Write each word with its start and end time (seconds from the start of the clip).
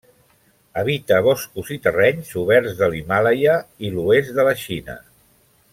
Habita 0.81 1.19
boscos 1.27 1.69
i 1.75 1.77
terrenys 1.83 2.33
oberts 2.45 2.75
de 2.81 2.89
l'Himàlaia 2.95 3.61
i 3.89 3.93
l'oest 3.99 4.37
de 4.41 4.47
la 4.49 4.57
Xina. 4.63 4.97